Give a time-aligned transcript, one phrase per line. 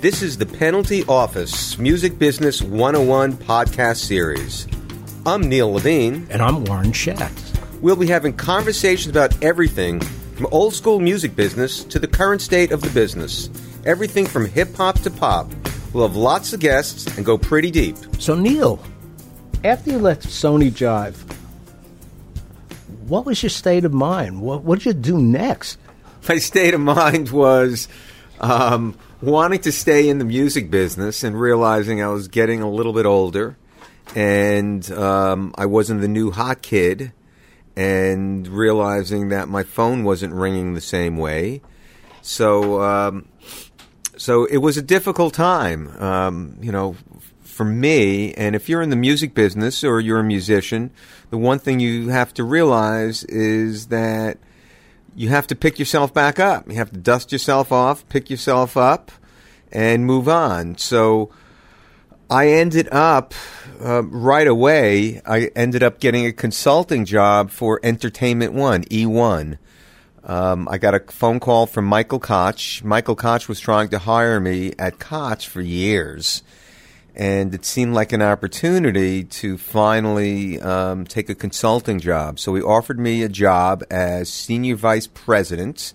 [0.00, 4.68] This is the Penalty Office Music Business 101 podcast series.
[5.26, 6.24] I'm Neil Levine.
[6.30, 7.52] And I'm Warren Schatz.
[7.80, 12.70] We'll be having conversations about everything from old school music business to the current state
[12.70, 13.50] of the business.
[13.84, 15.50] Everything from hip hop to pop.
[15.92, 17.96] We'll have lots of guests and go pretty deep.
[18.20, 18.80] So, Neil,
[19.64, 21.16] after you left Sony Jive,
[23.08, 24.40] what was your state of mind?
[24.40, 25.76] What, what did you do next?
[26.28, 27.88] My state of mind was
[28.38, 32.92] um, wanting to stay in the music business and realizing I was getting a little
[32.92, 33.56] bit older
[34.14, 37.12] and um, I wasn't the new hot kid
[37.76, 41.62] and realizing that my phone wasn't ringing the same way.
[42.22, 43.28] So, um,
[44.16, 46.96] so it was a difficult time, um, you know,
[47.42, 48.34] for me.
[48.34, 50.90] And if you're in the music business or you're a musician,
[51.30, 54.38] the one thing you have to realize is that
[55.18, 56.68] you have to pick yourself back up.
[56.68, 59.10] You have to dust yourself off, pick yourself up,
[59.72, 60.78] and move on.
[60.78, 61.30] So
[62.30, 63.34] I ended up
[63.84, 65.20] uh, right away.
[65.26, 69.58] I ended up getting a consulting job for Entertainment One, E1.
[70.22, 72.84] Um, I got a phone call from Michael Koch.
[72.84, 76.44] Michael Koch was trying to hire me at Koch for years
[77.18, 82.38] and it seemed like an opportunity to finally um, take a consulting job.
[82.38, 85.92] So he offered me a job as senior vice president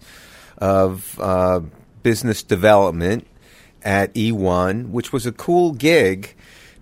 [0.58, 1.62] of uh,
[2.04, 3.26] business development
[3.84, 6.36] at E1, which was a cool gig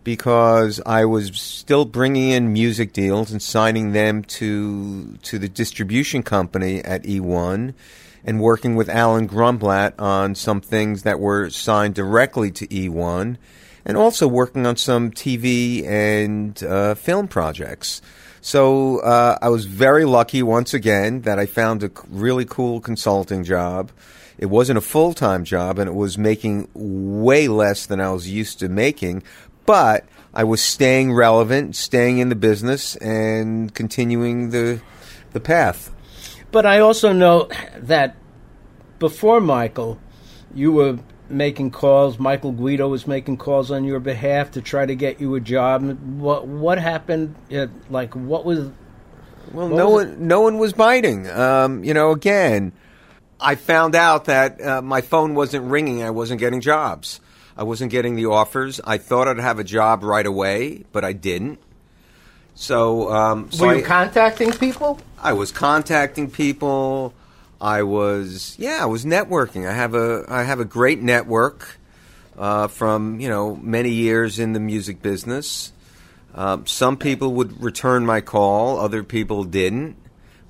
[0.03, 6.23] because I was still bringing in music deals and signing them to to the distribution
[6.23, 7.75] company at E1
[8.23, 13.38] and working with Alan Grunblatt on some things that were signed directly to E1
[13.86, 18.02] and also working on some TV and uh, film projects.
[18.42, 23.44] So uh, I was very lucky once again that I found a really cool consulting
[23.44, 23.92] job.
[24.38, 28.28] It wasn't a full time job, and it was making way less than I was
[28.28, 29.22] used to making,
[29.68, 34.81] but I was staying relevant, staying in the business, and continuing the
[35.34, 35.91] the path.
[36.52, 38.16] But I also know that
[38.97, 40.00] before Michael,
[40.53, 41.00] you were
[41.31, 42.19] making calls.
[42.19, 45.84] Michael Guido was making calls on your behalf to try to get you a job.
[46.19, 47.36] What what happened?
[47.90, 48.69] Like what was?
[49.52, 50.20] Well, what no was one it?
[50.20, 51.30] no one was biting.
[51.30, 52.74] Um, you know, again,
[53.40, 56.03] I found out that uh, my phone wasn't ringing.
[56.03, 57.20] I wasn't getting jobs.
[57.58, 58.80] I wasn't getting the offers.
[58.84, 61.59] I thought I'd have a job right away, but I didn't.
[62.56, 65.00] So, um, so were you I, contacting people?
[65.20, 67.14] I was contacting people.
[67.61, 69.69] I was yeah, I was networking.
[69.69, 71.77] I have a I have a great network
[72.38, 75.72] uh, from you know many years in the music business.
[76.33, 79.95] Um, some people would return my call, other people didn't.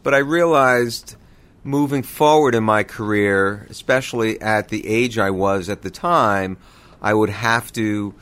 [0.03, 1.16] But I realized
[1.63, 6.57] moving forward in my career, especially at the age I was at the time,
[7.01, 8.13] I would have to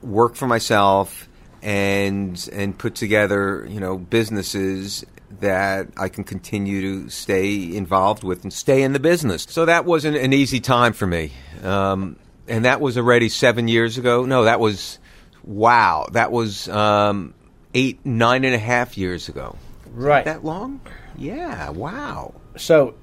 [0.00, 1.28] work for myself
[1.60, 5.04] and and put together you know businesses
[5.40, 9.46] that I can continue to stay involved with and stay in the business.
[9.48, 11.32] So that wasn't an easy time for me.
[11.62, 12.16] Um,
[12.48, 14.24] and that was already seven years ago.
[14.24, 14.98] No, that was,
[15.44, 17.34] wow, that was um,
[17.74, 19.56] eight, nine and a half years ago.
[19.92, 20.24] Right.
[20.24, 20.80] That long?
[21.16, 22.34] Yeah, wow.
[22.56, 22.94] So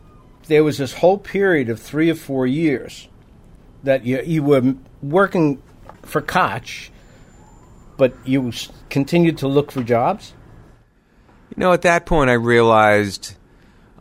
[0.47, 3.07] there was this whole period of three or four years
[3.83, 5.61] that you, you were working
[6.03, 6.91] for Koch,
[7.97, 8.51] but you
[8.89, 10.33] continued to look for jobs?
[11.49, 13.35] You know, at that point, I realized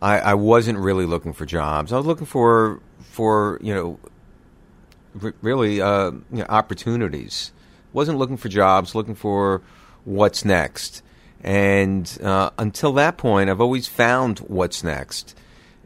[0.00, 1.92] I, I wasn't really looking for jobs.
[1.92, 3.98] I was looking for for you know
[5.22, 7.52] r- really uh, you know, opportunities.
[7.92, 8.94] wasn't looking for jobs.
[8.94, 9.62] Looking for
[10.04, 11.02] what's next.
[11.40, 15.36] And uh, until that point, I've always found what's next.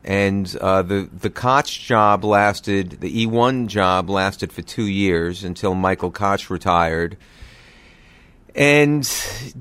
[0.04, 3.00] And uh, the the Koch job lasted.
[3.00, 7.16] The E1 job lasted for two years until Michael Koch retired
[8.54, 9.08] and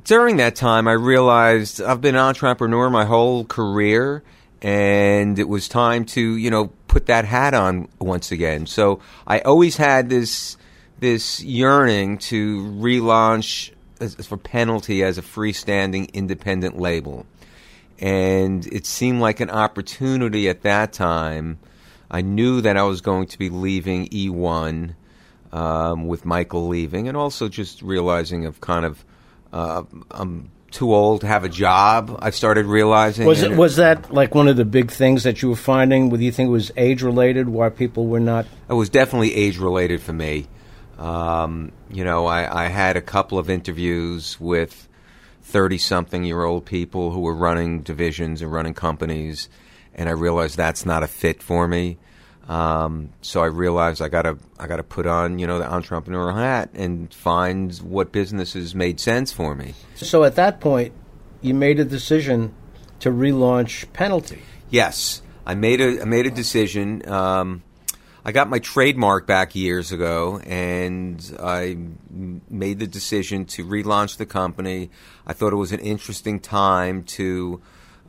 [0.03, 4.23] during that time, I realized I've been an entrepreneur my whole career,
[4.61, 8.65] and it was time to, you know, put that hat on once again.
[8.65, 10.57] So I always had this
[10.99, 13.71] this yearning to relaunch
[14.23, 17.25] for penalty as a freestanding independent label.
[17.99, 21.59] And it seemed like an opportunity at that time.
[22.09, 24.95] I knew that I was going to be leaving E1
[25.51, 29.05] um, with Michael leaving, and also just realizing of kind of
[29.53, 32.17] uh, I'm too old to have a job.
[32.21, 33.27] I started realizing.
[33.27, 36.09] Was it was that like one of the big things that you were finding?
[36.09, 38.45] Whether you think it was age related, why people were not?
[38.69, 40.47] It was definitely age related for me.
[40.97, 44.87] Um, you know, I, I had a couple of interviews with
[45.41, 49.49] thirty-something year old people who were running divisions and running companies,
[49.93, 51.97] and I realized that's not a fit for me.
[52.51, 56.69] Um, so I realized I gotta I gotta put on you know the entrepreneurial hat
[56.73, 59.73] and find what businesses made sense for me.
[59.95, 60.91] So at that point,
[61.41, 62.53] you made a decision
[62.99, 64.41] to relaunch Penalty.
[64.69, 67.07] Yes, I made a I made a decision.
[67.07, 67.63] Um,
[68.25, 74.17] I got my trademark back years ago, and I m- made the decision to relaunch
[74.17, 74.89] the company.
[75.25, 77.61] I thought it was an interesting time to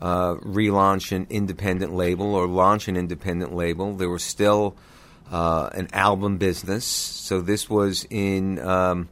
[0.03, 3.95] uh, relaunch an independent label or launch an independent label.
[3.95, 4.75] There was still
[5.31, 9.09] uh, an album business, so this was in um,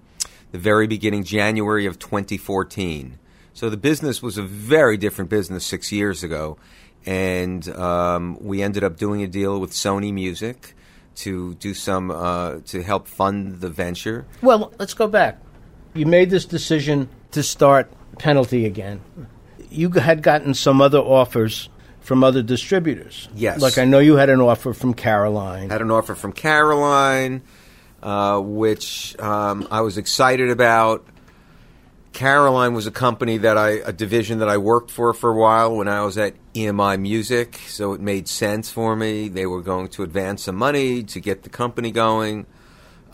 [0.50, 3.18] the very beginning, January of 2014.
[3.54, 6.58] So the business was a very different business six years ago,
[7.06, 10.74] and um, we ended up doing a deal with Sony Music
[11.16, 14.26] to do some uh, to help fund the venture.
[14.42, 15.40] Well, let's go back.
[15.94, 19.00] You made this decision to start Penalty again.
[19.70, 21.68] You had gotten some other offers
[22.00, 23.28] from other distributors.
[23.34, 23.60] Yes.
[23.60, 25.70] Like I know you had an offer from Caroline.
[25.70, 27.42] Had an offer from Caroline,
[28.02, 31.06] uh, which um, I was excited about.
[32.12, 35.76] Caroline was a company that I, a division that I worked for for a while
[35.76, 39.28] when I was at EMI Music, so it made sense for me.
[39.28, 42.46] They were going to advance some money to get the company going,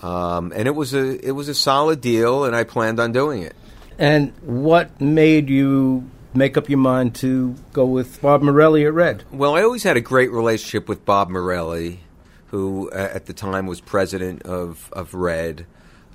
[0.03, 3.43] um, and it was a it was a solid deal, and I planned on doing
[3.43, 3.55] it.
[3.99, 9.25] And what made you make up your mind to go with Bob Morelli at Red?
[9.31, 12.01] Well, I always had a great relationship with Bob Morelli,
[12.49, 15.67] who uh, at the time was president of of Red.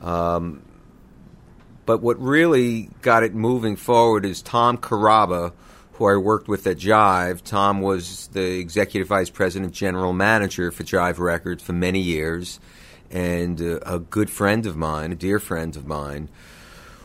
[0.01, 0.63] Um,
[1.85, 5.51] but what really got it moving forward is Tom Carrabba,
[5.93, 7.41] who I worked with at Jive.
[7.43, 12.59] Tom was the executive vice president, general manager for Jive Records for many years,
[13.09, 16.29] and uh, a good friend of mine, a dear friend of mine,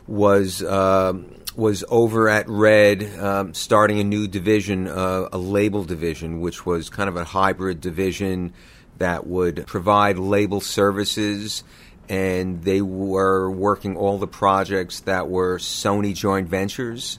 [0.07, 6.41] was um was over at Red, um, starting a new division, uh, a label division,
[6.41, 8.53] which was kind of a hybrid division
[8.99, 11.65] that would provide label services
[12.09, 17.19] and they were working all the projects that were Sony joint ventures.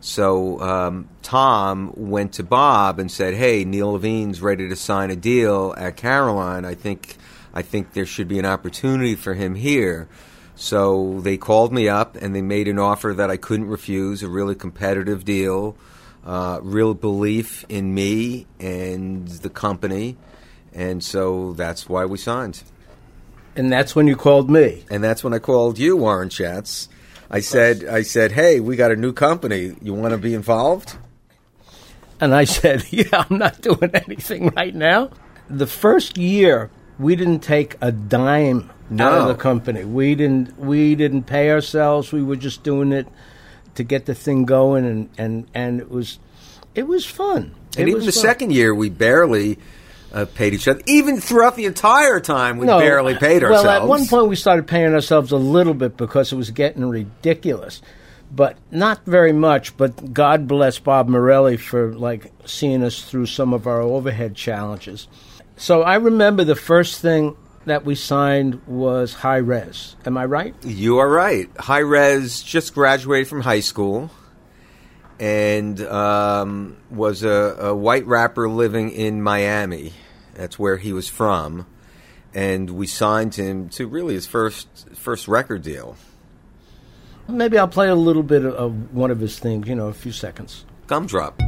[0.00, 5.16] So um, Tom went to Bob and said, "Hey, Neil Levine's ready to sign a
[5.16, 6.64] deal at Caroline.
[6.64, 7.16] I think
[7.52, 10.08] I think there should be an opportunity for him here."
[10.60, 14.28] So they called me up and they made an offer that I couldn't refuse, a
[14.28, 15.74] really competitive deal,
[16.22, 20.18] uh, real belief in me and the company,
[20.74, 22.62] and so that's why we signed.
[23.56, 24.84] And that's when you called me.
[24.90, 26.90] And that's when I called you, Warren Schatz.
[27.30, 29.74] I said, I said, hey, we got a new company.
[29.80, 30.98] You want to be involved?
[32.20, 35.08] And I said, Yeah, I'm not doing anything right now.
[35.48, 39.84] The first year, we didn't take a dime out of the company.
[39.84, 40.58] We didn't.
[40.58, 42.12] We didn't pay ourselves.
[42.12, 43.06] We were just doing it
[43.76, 46.18] to get the thing going, and and and it was,
[46.74, 47.54] it was fun.
[47.76, 48.22] And It even the fun.
[48.22, 49.58] second year, we barely
[50.12, 50.80] uh, paid each other.
[50.86, 53.64] Even throughout the entire time, we No, barely paid ourselves.
[53.64, 56.84] well, at one point we started paying ourselves a little bit because it was getting
[56.88, 57.80] ridiculous,
[58.34, 59.76] but not very much.
[59.76, 65.06] But God bless Bob Morelli for like seeing us through some of our overhead challenges.
[65.56, 67.36] So I remember the first thing
[67.66, 69.96] that we signed was Hi-Rez.
[70.06, 70.54] Am I right?
[70.64, 71.48] You are right.
[71.58, 74.10] Hi-Rez just graduated from high school
[75.18, 79.92] and um, was a, a white rapper living in Miami.
[80.34, 81.66] That's where he was from.
[82.32, 85.96] And we signed him to really his first first record deal.
[87.28, 89.68] Maybe I'll play a little bit of, of one of his things.
[89.68, 90.64] You know, a few seconds.
[90.86, 91.40] Gumdrop.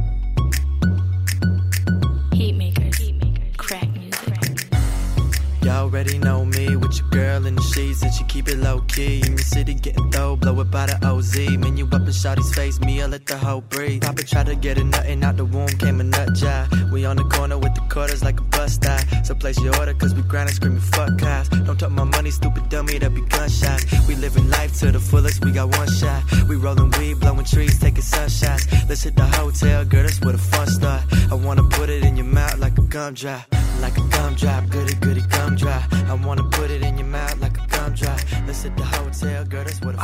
[5.63, 8.81] Y'all already know me with your girl in the sheets and she keep it low
[8.81, 9.21] key.
[9.25, 11.37] In your city getting throw, blow it by the OZ.
[11.57, 14.01] Man, you up in Shawty's face, me, I let the hoe breathe.
[14.01, 16.67] Papa tried to get a and out the womb came a nut job.
[16.91, 18.99] We on the corner with the quarters like a bus stop.
[19.23, 21.47] So place your order cause we grinding screaming fuck cops.
[21.47, 23.85] Don't talk my money, stupid dummy, that be gunshots.
[24.05, 26.23] We living life to the fullest, we got one shot.
[26.49, 28.67] We rolling weed, blowing trees, taking sunshots.
[28.89, 31.03] Let's hit the hotel, girl, that's where the fun start.
[31.31, 33.45] I wanna put it in your mouth like a gumdrop.
[33.79, 35.12] Like a gumdrop, goody goody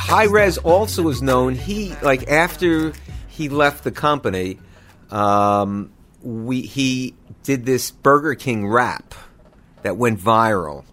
[0.10, 1.54] Hi-Rez also was known.
[1.54, 2.94] He like after
[3.28, 4.58] he left the company,
[5.12, 5.92] um,
[6.24, 7.14] we he
[7.44, 9.14] did this Burger King rap
[9.84, 10.84] that went viral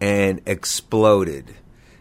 [0.00, 1.54] and exploded.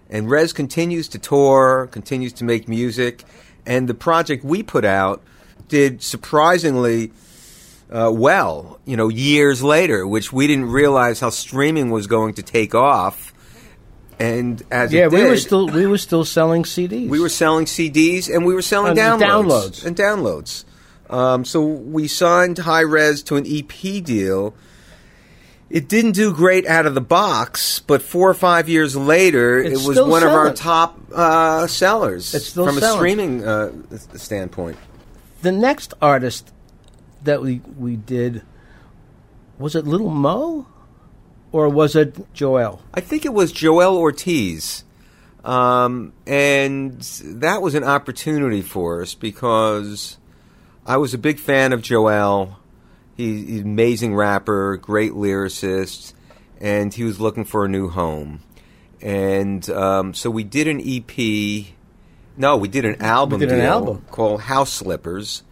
[0.10, 3.24] And Rez continues to tour, continues to make music,
[3.68, 5.22] and the project we put out
[5.68, 7.12] did surprisingly
[7.92, 8.80] uh, well.
[8.84, 13.27] You know, years later, which we didn't realize how streaming was going to take off.
[14.20, 17.08] And as Yeah, it we were still we were still selling CDs.
[17.08, 19.86] we were selling CDs and we were selling And downloads, downloads.
[19.86, 20.64] and downloads.
[21.10, 24.54] Um, so we signed Hi-Rez to an EP deal,
[25.70, 29.84] It didn't do great out of the box, but four or five years later, It's
[29.84, 32.96] it was one of our top uh, sellers It's still from selling.
[32.96, 33.72] a streaming uh,
[34.18, 34.78] standpoint.
[35.44, 36.52] The next artist
[37.24, 38.42] that we we did
[39.60, 40.66] was it Little Mo,
[41.52, 42.82] or was it Joel?
[42.94, 44.84] I think it was Joel Ortiz.
[45.44, 50.18] Um, and that was an opportunity for us because
[50.86, 52.60] I was a big fan of Joel.
[53.16, 56.14] He, he's an amazing rapper, great lyricist,
[56.60, 58.42] and he was looking for a new home.
[59.02, 61.66] And um, so we did an EP.
[62.36, 64.06] No, we did an album We did an album.
[64.12, 65.44] called House Slippers.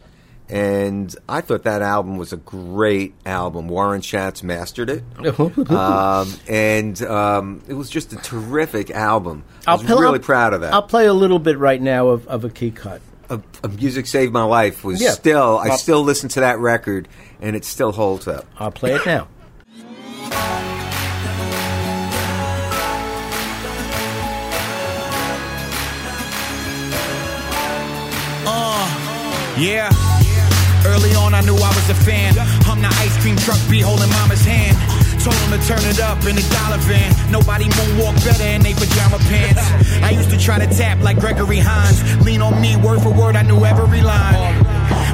[0.47, 3.67] And I thought that album was a great album.
[3.67, 5.03] Warren Schatz mastered it
[5.71, 9.43] um, and um, it was just a terrific album.
[9.65, 10.71] I was play- really proud of that.
[10.73, 13.01] I'll play a little bit right now of, of a key cut.
[13.29, 15.11] a, a music saved my life was Yeah.
[15.11, 15.57] still.
[15.57, 17.07] I Well- still listen to that record,
[17.41, 18.45] and it still holds up.
[18.59, 19.27] I'll play it now.
[29.57, 29.89] Yeah.
[30.85, 32.37] Early on, I knew I was a fan.
[32.69, 34.77] I'm the ice cream truck, be holding mama's hand.
[35.25, 37.09] Told him to turn it up in the dollar van.
[37.31, 39.65] Nobody moonwalk better in they pajama pants.
[40.03, 41.97] I used to try to tap like Gregory Hines.
[42.23, 44.61] Lean on me, word for word, I knew every line.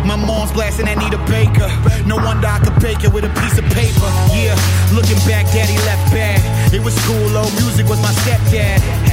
[0.05, 1.69] My mom's blasting Anita Baker.
[2.05, 4.09] No wonder I could bake it with a piece of paper.
[4.35, 4.57] Yeah,
[4.91, 6.73] looking back, daddy left bad.
[6.73, 7.49] It was cool, though.
[7.61, 9.10] Music was my stepdad.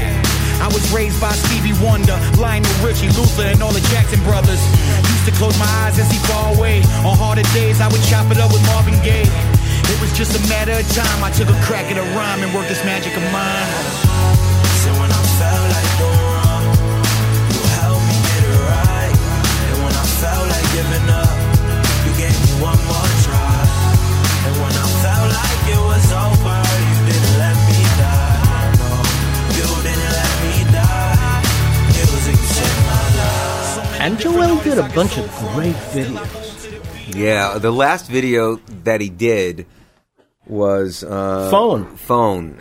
[0.60, 4.60] I was raised by Stevie Wonder, Lionel Richie, Luther, and all the Jackson brothers.
[5.06, 6.82] Used to close my eyes and see far away.
[7.06, 9.30] On harder days, I would chop it up with Marvin Gaye.
[9.88, 11.22] It was just a matter of time.
[11.22, 14.57] I took a crack at a rhyme and worked this magic of mine.
[34.08, 37.14] And Joel did a bunch of great videos.
[37.14, 39.66] Yeah, the last video that he did
[40.46, 41.94] was uh, Phone.
[41.96, 42.58] Phone.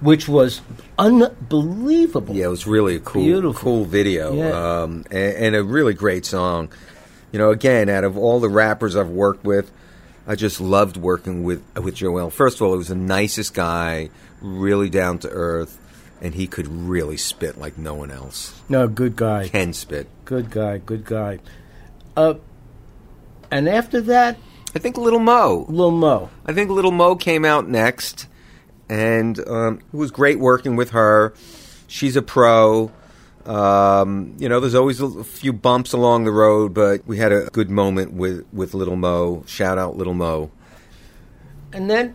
[0.00, 0.62] which was
[0.98, 2.34] unbelievable.
[2.34, 3.60] Yeah, it was really a cool, Beautiful.
[3.62, 4.82] cool video, Yeah.
[4.84, 6.70] um, and, and a really great song.
[7.32, 9.70] You know, again, out of all the rappers I've worked with,
[10.26, 12.30] I just loved working with with Joel.
[12.30, 14.08] First of all, he was the nicest guy,
[14.40, 15.78] really down to earth,
[16.20, 19.48] and he could really spit like no one else No, good guy.
[19.48, 20.08] can spit.
[20.24, 20.78] Good guy.
[20.78, 21.38] Good guy.
[22.16, 22.34] Uh,
[23.50, 24.36] and after that,
[24.74, 25.64] I think Little Mo.
[25.68, 26.28] Little Mo.
[26.44, 28.26] I think Little Mo came out next,
[28.88, 31.32] and um, it was great working with her.
[31.86, 32.90] She's a pro.
[33.46, 37.46] Um, you know, there's always a few bumps along the road, but we had a
[37.52, 39.42] good moment with, with Little Mo.
[39.46, 40.50] Shout out Little Mo.
[41.72, 42.14] And then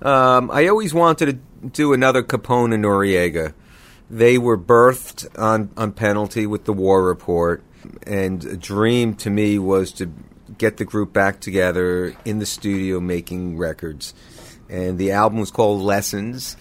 [0.00, 1.38] Um, I always wanted to
[1.72, 3.54] do another Capone and Noreaga.
[4.08, 7.62] They were birthed on, on penalty with the War Report,
[8.06, 10.12] and a dream to me was to
[10.58, 14.14] get the group back together in the studio making records.
[14.68, 16.56] And the album was called Lessons,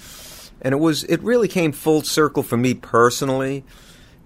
[0.61, 3.63] and it was it really came full circle for me personally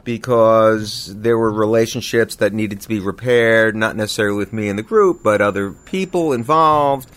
[0.04, 4.84] because there were relationships that needed to be repaired, not necessarily with me and the
[4.84, 7.10] group, but other people involved.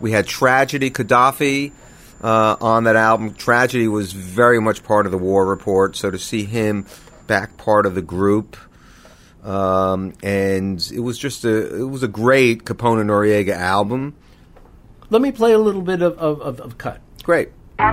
[0.00, 1.72] We had Tragedy Khadafi
[2.26, 3.34] uh, on that album.
[3.34, 6.84] Tragedy was very much part of the War Report, so to see him
[7.28, 8.56] back part of the group,
[9.44, 14.16] um, and it was just a it was a great Capone and Noreaga album.
[15.10, 17.00] let me play a little bit of, of, of, of cut.
[17.22, 17.50] Great.
[17.78, 17.84] You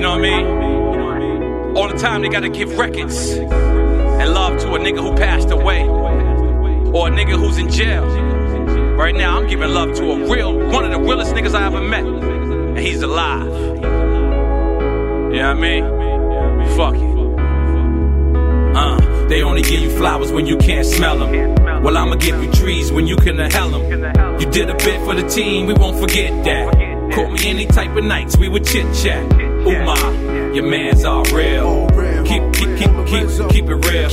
[0.00, 1.76] know what I mean?
[1.76, 5.86] All the time they gotta give records and love to a nigga who passed away
[5.86, 8.04] or a nigga who's in jail.
[8.96, 11.80] Right now, I'm giving love to a real, one of the realest niggas I ever
[11.80, 12.04] met,
[12.76, 13.46] and he's alive.
[13.46, 15.84] You know what I mean?
[16.76, 17.12] Fuck it.
[18.76, 21.82] Uh, they only give you flowers when you can't smell them.
[21.82, 24.40] Well, I'ma give you trees when you can inhale them.
[24.40, 27.12] You did a bit for the team, we won't forget that.
[27.12, 29.22] Caught me any type of nights, we would chit chat.
[29.32, 31.86] Ooh my, your man's all real.
[32.32, 34.10] Keep, keep, keep, keep, keep it real.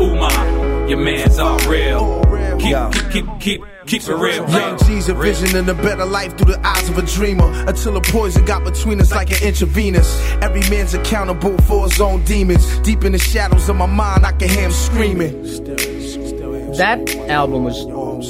[0.00, 2.22] Ooh my, your man's all real.
[2.60, 4.48] Keep, keep, keep, keep, keep it real.
[4.48, 7.50] Young G's a vision and a better life through the eyes of a dreamer.
[7.66, 10.20] Until the poison got between us like an intravenous.
[10.40, 12.78] Every man's accountable for his own demons.
[12.80, 15.42] Deep in the shadows of my mind, I can hear him screaming.
[16.76, 17.84] That album was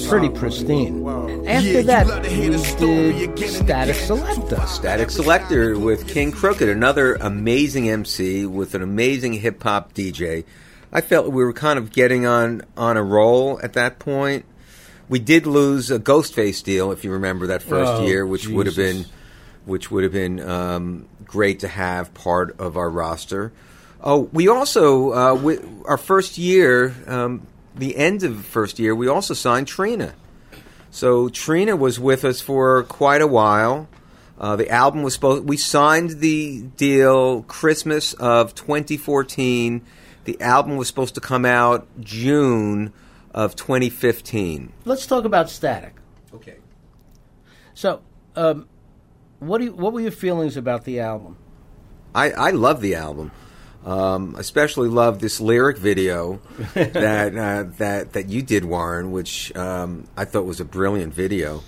[0.08, 1.06] pretty pristine.
[1.46, 3.94] After that, love to hear we did Statik.
[3.94, 4.66] Selektah.
[4.66, 10.44] Statik Selektah with KXNG Crooked, another amazing MC with an amazing hip hop DJ.
[10.92, 14.44] I felt we were kind of getting on on a roll at that point.
[15.08, 18.66] we did lose a Ghostface deal, if you remember that first Oh, year, which would
[18.66, 19.06] have been,
[19.64, 23.52] which would have been um, great to have part of our roster.
[24.02, 27.46] Oh, we also uh, we, our first year, um,
[27.80, 30.14] the end of the first year, we also signed Trina.
[30.90, 33.88] So Trina was with us for quite a while.
[34.38, 35.48] Uh, the album was supposed.
[35.48, 39.82] We signed the deal Christmas of 2014.
[40.24, 42.92] The album was supposed to come out June
[43.34, 44.72] of 2015.
[44.84, 45.92] Let's talk about Statik.
[46.34, 46.56] Okay.
[47.74, 48.00] So,
[48.34, 48.66] um,
[49.38, 51.36] what do you, what were your feelings about the album?
[52.14, 53.30] I, I love the album.
[53.84, 56.40] Um, especially love this lyric video
[56.74, 61.62] that uh, that that you did, Warren, which um, I thought was a brilliant video.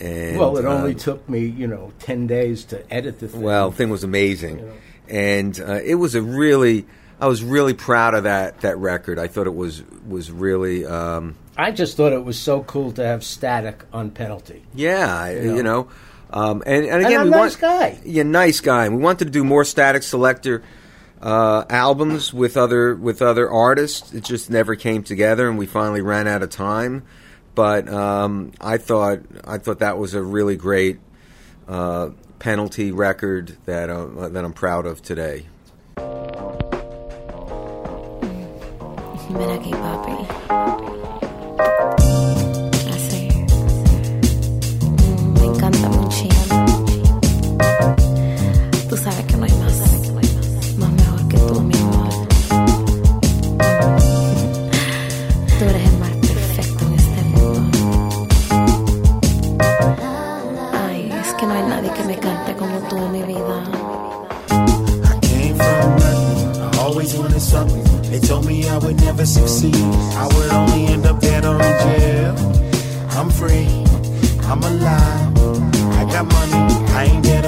[0.00, 3.42] And well, it only um, took me, you know, ten days to edit the thing.
[3.42, 4.72] Well, the thing was amazing,
[5.08, 6.86] and uh, it was a really.
[7.20, 9.18] I was really proud of that that record.
[9.18, 10.86] I thought it was was really.
[10.86, 14.62] Um, I just thought it was so cool to have Statik on penalty.
[14.74, 15.56] yeah, You know.
[15.56, 15.88] you know.
[16.30, 18.00] Um, and, and again, a we nice want, guy.
[18.06, 18.86] Yeah, nice guy.
[18.86, 20.62] And we wanted to do more Statik Selektah
[21.22, 24.12] uh, albums with other with other artists.
[24.12, 27.04] It just never came together, and we finally ran out of time.
[27.54, 30.98] But um, I thought I thought that was a really great
[31.68, 35.46] uh, penalty record that uh, that I'm proud of today.
[67.12, 67.84] Something.
[68.10, 69.74] They told me I would never succeed.
[69.74, 72.34] I would only end up dead or in jail.
[73.10, 73.68] I'm free,
[74.48, 75.32] I'm alive.
[76.00, 77.41] I got money, I ain't dead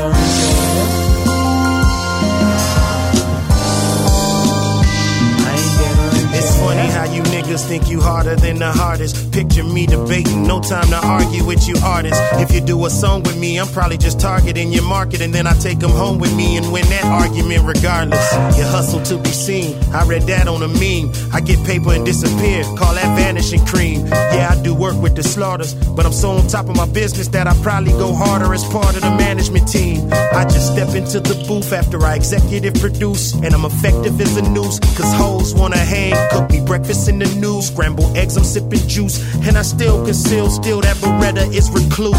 [7.54, 9.32] niggas think you harder than the hardest.
[9.32, 12.20] Picture me debating, no time to argue with you artists.
[12.34, 15.46] If you do a song with me, I'm probably just targeting your market, and then
[15.46, 18.32] I take them home with me and win that argument regardless.
[18.56, 21.12] You hustle to be seen, I read that on a meme.
[21.32, 24.06] I get paper and disappear, call that vanishing cream.
[24.06, 27.28] Yeah, I do work with the slaughters, but I'm so on top of my business
[27.28, 30.08] that I probably go harder as part of the management team.
[30.12, 34.42] I just step into the booth after I executive produce, and I'm effective as a
[34.42, 38.86] noose, cause hoes wanna hang, cook me breakfast in the news, scramble eggs, I'm sipping
[38.88, 42.14] juice, and I still conceal, still that Beretta is recluse.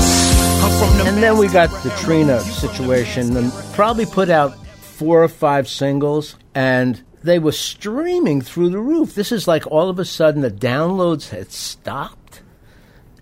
[0.63, 5.23] I'm from the And then we got the Trina situation, and probably put out four
[5.23, 9.15] or five singles, and they were streaming through the roof.
[9.15, 12.41] This is like all of a sudden the downloads had stopped,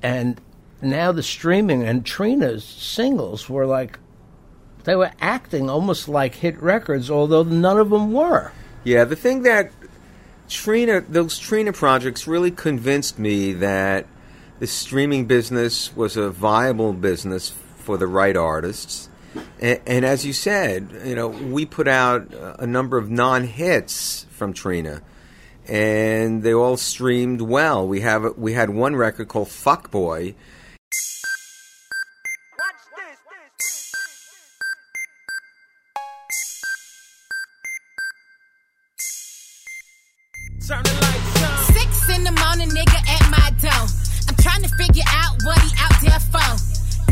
[0.02, 0.42] and
[0.82, 4.00] now the streaming and Trina's singles were like
[4.84, 8.52] they were acting almost like hit records, although none of them were.
[8.84, 9.72] Yeah, the thing that
[10.54, 14.06] Trina, those Trina projects really convinced me that
[14.60, 19.10] the streaming business was a viable business for the right artists.
[19.60, 24.54] And, and as you said, you know, we put out a number of non-hits from
[24.54, 25.02] Trina,
[25.68, 27.88] and they all streamed well.
[27.88, 30.36] We have we had one record called "Fuck Boy."
[40.64, 40.80] Six
[42.08, 43.84] in the morning, nigga at my door.
[44.30, 46.56] I'm trying to figure out what he out there for.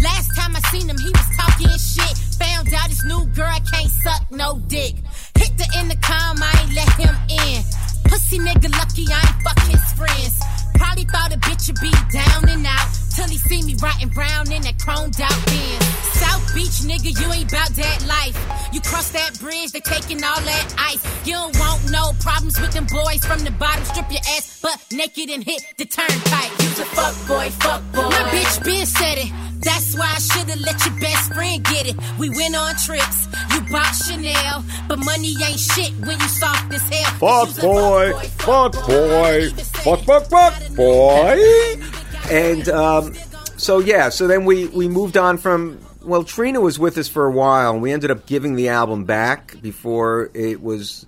[0.02, 2.18] Last time I seen him, he was talking shit.
[2.40, 4.96] Found out his new girl can't suck no dick.
[5.36, 7.62] Hit the intercom, I ain't let him in.
[8.10, 10.40] Pussy nigga lucky I ain't fuck his friends.
[10.76, 13.01] Probably thought a bitch would be down and out.
[13.16, 15.84] Till he see me riding brown in that chromed out Benz.
[16.16, 18.38] South Beach nigga, you ain't bout that life.
[18.72, 21.04] You cross that bridge, they taking all that ice.
[21.26, 23.84] You don't want no problems with them boys from the bottom.
[23.84, 26.52] Strip your ass butt naked and hit the turnpike.
[26.60, 28.08] You's a fuck boy, fuck boy.
[28.08, 29.32] My bitch been said it.
[29.60, 31.96] That's why I should've let your best friend get it.
[32.18, 36.82] We went on trips, you bought Chanel, but money ain't shit when you soft as
[36.90, 37.12] hell.
[37.20, 39.50] Fuck boy, fuck boy,
[39.84, 41.91] fuck fuck fuck boy.
[42.32, 43.14] And um,
[43.58, 45.80] so yeah, so then we we moved on from.
[46.02, 49.04] Well, Trina was with us for a while, and we ended up giving the album
[49.04, 51.06] back before it was.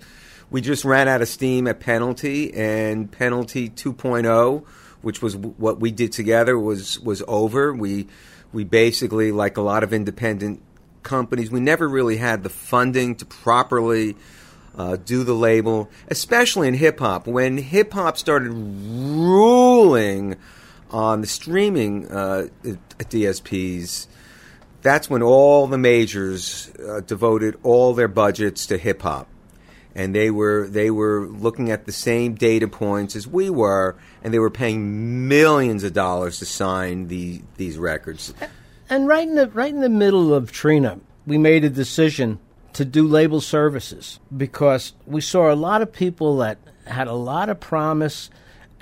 [0.50, 4.64] We just ran out of steam at Penalty, and Penalty 2.0,
[5.00, 7.72] which was what we did together, was was over.
[7.72, 8.06] We
[8.52, 10.60] we basically, like a lot of independent
[11.02, 14.14] companies, we never really had the funding to properly
[14.76, 17.26] uh, do the label, especially in hip hop.
[17.26, 20.36] When hip hop started ruling
[20.94, 22.46] on the streaming uh,
[23.00, 24.06] DSPs,
[24.80, 29.26] that's when all the majors uh, devoted all their budgets to hip hop,
[29.96, 34.32] and they were they were looking at the same data points as we were, and
[34.32, 38.32] they were paying millions of dollars to sign the these records.
[38.88, 42.38] And right in the right in the middle of Trina, we made a decision
[42.74, 47.48] to do label services because we saw a lot of people that had a lot
[47.48, 48.30] of promise,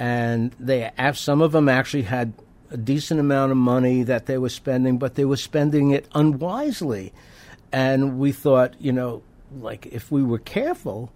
[0.03, 2.33] and they some of them actually had
[2.73, 7.13] a decent amount of money that they were spending, but they were spending it unwisely.
[7.71, 9.23] And we thought, you know,
[9.57, 11.13] like if we were careful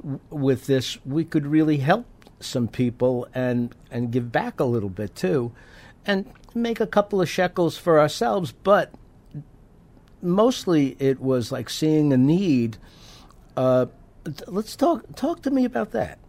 [0.00, 2.06] w- with this, we could really help
[2.38, 5.50] some people and and give back a little bit too,
[6.06, 8.52] and make a couple of shekels for ourselves.
[8.52, 8.94] But
[10.22, 12.78] mostly, it was like seeing a need.
[13.56, 13.86] Uh,
[14.46, 16.20] let's talk talk to me about that.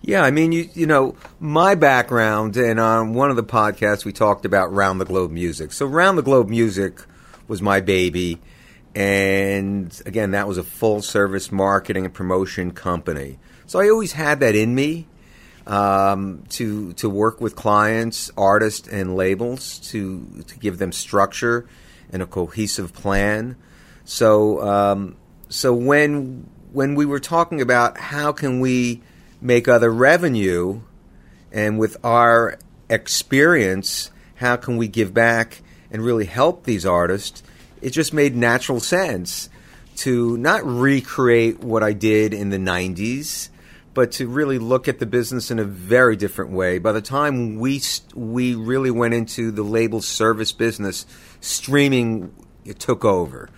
[0.00, 4.12] Yeah, I mean, you you know, my background, and on one of the podcasts we
[4.12, 5.72] talked about round the globe music.
[5.72, 7.00] So round the globe music
[7.48, 8.40] was my baby,
[8.94, 13.38] and again, that was a full service marketing and promotion company.
[13.66, 15.06] So I always had that in me
[15.66, 21.68] um, to to work with clients, artists, and labels to to give them structure
[22.10, 23.56] and a cohesive plan.
[24.04, 25.16] So um,
[25.48, 29.02] so when when we were talking about how can we
[29.40, 30.80] make other revenue,
[31.52, 37.42] and with our experience, how can we give back and really help these artists?
[37.80, 39.48] It just made natural sense
[39.96, 43.48] to not recreate what I did in the 90s,
[43.94, 46.78] but to really look at the business in a very different way.
[46.78, 47.82] By the time we
[48.14, 51.04] we really went into the label service business,
[51.40, 52.32] streaming
[52.78, 53.48] took over.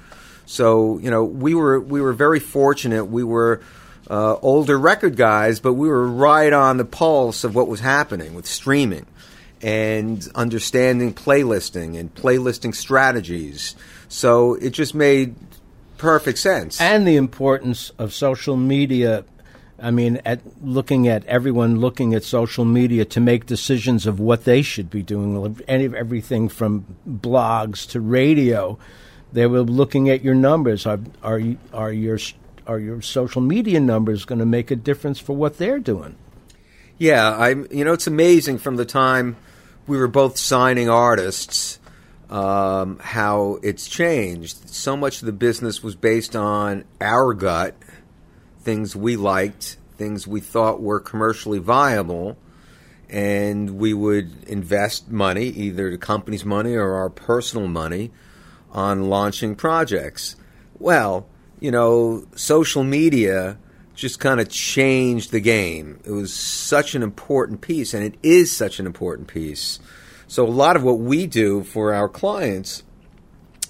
[0.46, 3.04] So you know we were we were very fortunate.
[3.04, 3.60] We were
[4.10, 8.34] uh, older record guys, but we were right on the pulse of what was happening
[8.34, 9.06] with streaming
[9.62, 13.76] and understanding playlisting and playlisting strategies.
[14.08, 15.36] So it just made
[15.96, 16.80] perfect sense.
[16.80, 19.24] And the importance of social media.
[19.82, 24.44] I mean, at looking at everyone looking at social media to make decisions of what
[24.44, 28.78] they should be doing, any everything from blogs to radio.
[29.32, 30.84] They were looking at your numbers.
[30.84, 31.40] Are are
[31.72, 32.18] are your
[32.70, 36.14] are your social media numbers going to make a difference for what they're doing?
[36.98, 39.37] Yeah, I you know it's amazing from the time
[39.88, 41.80] we were both signing artists
[42.28, 44.68] um, how it's changed.
[44.68, 47.74] So much of the business was based on our gut,
[48.61, 52.37] things we liked, things we thought were commercially viable,
[53.09, 58.12] and we would invest money, either the company's money or our personal money,
[58.70, 60.37] on launching projects.
[60.78, 61.26] Well,
[61.60, 63.58] you know, social media
[63.94, 66.00] just kind of changed the game.
[66.04, 69.78] It was such an important piece, and it is such an important piece.
[70.26, 72.82] So, a lot of what we do for our clients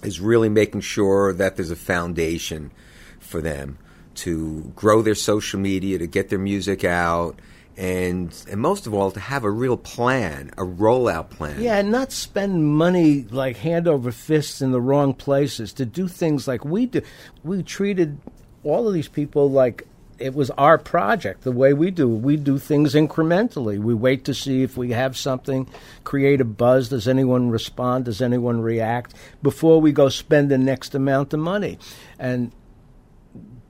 [0.03, 2.70] is really making sure that there's a foundation
[3.18, 3.79] for them
[4.16, 7.40] to grow their social media, to get their music out,
[7.81, 11.62] and and most of all to have a real plan, a rollout plan.
[11.62, 16.07] Yeah, and not spend money like hand over fist in the wrong places to do
[16.07, 17.01] things like we do.
[17.43, 18.19] We treated
[18.64, 19.87] all of these people like
[20.19, 22.07] it was our project the way we do.
[22.07, 23.79] We do things incrementally.
[23.79, 25.66] We wait to see if we have something
[26.05, 26.90] create a buzz.
[26.90, 28.05] Does anyone respond?
[28.05, 29.14] Does anyone react?
[29.43, 31.79] Before we go spend the next amount of money.
[32.19, 32.53] And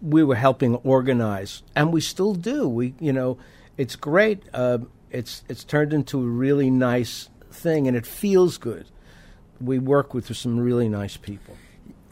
[0.03, 2.69] we were helping organize and we still do.
[2.69, 3.39] We you know
[3.81, 4.43] it's great.
[4.53, 4.79] Uh,
[5.11, 8.85] it's it's turned into a really nice thing, and it feels good.
[9.59, 11.57] We work with some really nice people.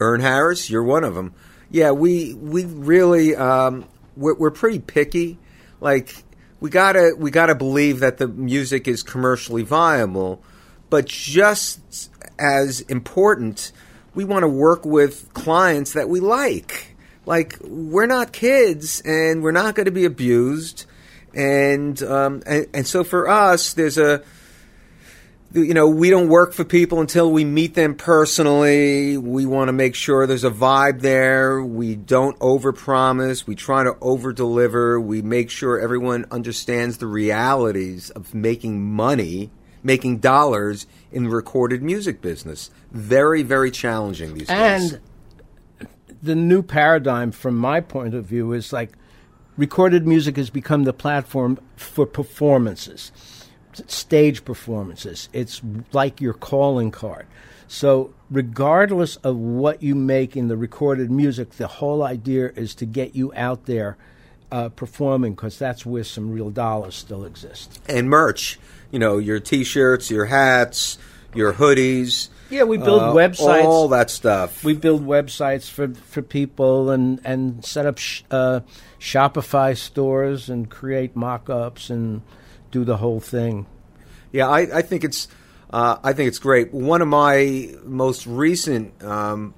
[0.01, 1.35] Ern Harris, you're one of them.
[1.69, 3.85] Yeah, we we really um,
[4.17, 5.37] we're, we're pretty picky.
[5.79, 6.23] Like
[6.59, 10.41] we gotta we gotta believe that the music is commercially viable,
[10.89, 13.71] but just as important,
[14.15, 16.95] we want to work with clients that we like.
[17.27, 20.87] Like we're not kids, and we're not going to be abused
[21.33, 24.23] and um, and, and so for us, there's a
[25.53, 29.17] you know, we don't work for people until we meet them personally.
[29.17, 31.63] We want to make sure there's a vibe there.
[31.63, 33.47] We don't overpromise.
[33.47, 35.01] We try to overdeliver.
[35.01, 39.49] We make sure everyone understands the realities of making money,
[39.81, 42.69] making dollars in the recorded music business.
[42.91, 44.93] Very, very challenging these days.
[44.93, 45.89] And
[46.21, 48.91] the new paradigm, from my point of view, is like
[49.59, 53.11] recorded music has become the platform for performances,
[53.87, 55.27] stage performances.
[55.33, 57.27] It's like your calling card.
[57.67, 62.85] So, regardless of what you make in the recorded music, the whole idea is to
[62.85, 63.97] get you out there
[64.51, 67.79] uh, performing because that's where some real dollars still exist.
[67.87, 68.57] and merch.
[68.91, 70.97] You know, your T-shirts, your hats,
[71.35, 72.29] your hoodies.
[72.49, 73.63] Yeah, we build uh, websites.
[73.63, 74.63] all that stuff.
[74.63, 78.61] We build websites for, for people and, and set up sh- uh,
[78.99, 82.21] Shopify stores and create mock ups and
[82.71, 83.67] do the whole thing.
[84.31, 85.27] Yeah, I, I think it's
[85.69, 86.73] uh, I think it's great.
[86.73, 89.53] One of my most recent um,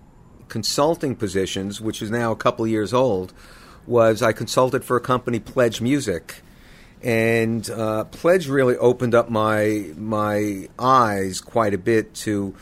[0.49, 3.33] consulting positions, which is now a couple years old,
[3.87, 6.41] was I consulted for a company, Pledge Music,
[7.01, 12.55] and uh, Pledge really opened up my my eyes quite a bit to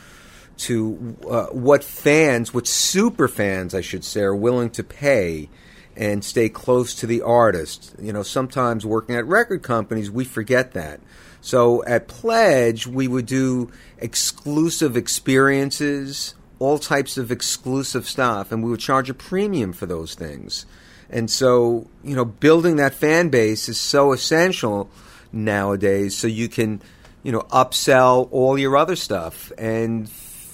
[0.60, 5.50] to uh, what fans, what super fans, I should say, are willing to pay
[5.96, 7.96] and stay close to the artist.
[8.00, 11.00] You know, sometimes working at record companies, we forget that.
[11.42, 18.70] So at Pledge, we would do exclusive experiences, all types of exclusive stuff, and we
[18.70, 20.66] would charge a premium for those things.
[21.10, 24.90] And so, you know, building that fan base is so essential
[25.32, 26.82] nowadays so you can,
[27.24, 29.52] you know, upsell all your other stuff.
[29.58, 30.10] And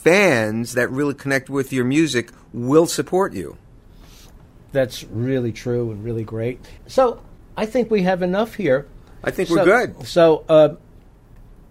[0.06, 3.58] fans that really connect with your music will support you.
[4.72, 6.64] That's really true and really great.
[6.86, 7.24] So
[7.58, 8.86] I think we have enough here.
[9.24, 10.06] I think we're good.
[10.06, 10.76] So uh,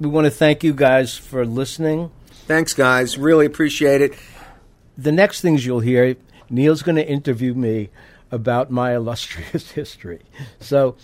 [0.01, 2.11] we want to thank you guys for listening.
[2.49, 3.16] Thanks, guys.
[3.16, 4.14] Really appreciate it.
[4.99, 6.16] The next things you'll hear,
[6.51, 7.90] Neil's going to interview me
[8.33, 10.23] about my illustrious history.
[10.59, 10.97] So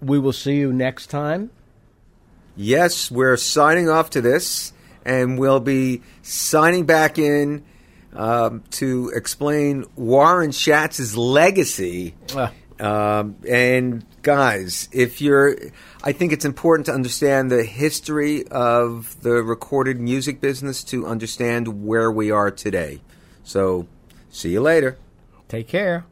[0.00, 1.50] we will see you next time.
[2.56, 4.72] Yes, we're signing off to this,
[5.04, 7.64] and we'll be signing back in
[8.14, 12.14] um, to explain Warren Schatz's legacy.
[12.34, 12.52] Ah.
[12.80, 15.56] Um, and guys, if you're,
[16.02, 21.84] I think it's important to understand the history of the recorded music business to understand
[21.84, 23.00] where we are today.
[23.44, 23.86] So,
[24.30, 24.98] see you later.
[25.48, 26.06] Take care.